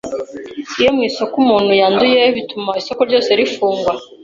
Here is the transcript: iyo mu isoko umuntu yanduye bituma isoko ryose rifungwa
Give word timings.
iyo 0.79 0.89
mu 0.95 1.01
isoko 1.09 1.33
umuntu 1.43 1.71
yanduye 1.81 2.21
bituma 2.35 2.71
isoko 2.81 3.01
ryose 3.09 3.29
rifungwa 3.39 3.91